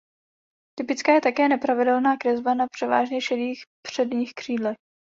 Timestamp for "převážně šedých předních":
2.67-4.33